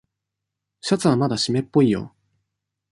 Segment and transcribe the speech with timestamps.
[0.81, 2.15] シャツまだしめっぽいよ。